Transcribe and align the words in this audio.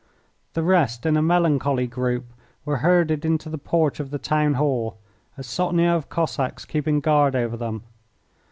The 0.55 0.63
rest 0.63 1.05
in 1.05 1.15
a 1.15 1.21
melancholy 1.21 1.85
group 1.85 2.25
were 2.65 2.77
herded 2.77 3.23
into 3.23 3.49
the 3.51 3.59
porch 3.59 3.99
of 3.99 4.09
the 4.09 4.17
town 4.17 4.55
hall, 4.55 4.97
a 5.37 5.43
sotnia 5.43 5.95
of 5.95 6.09
Cossacks 6.09 6.65
keeping 6.65 7.01
guard 7.01 7.35
over 7.35 7.55
them. 7.55 7.83